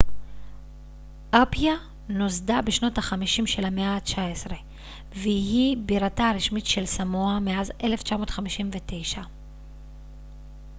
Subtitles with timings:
[1.31, 1.73] אפיה
[2.09, 4.57] נוסדה בשנות ה 50 של המאה ה 19
[5.13, 9.21] והיא בירתה הרשמית של סמואה מאז 1959